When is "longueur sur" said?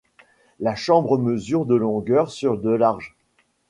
1.75-2.57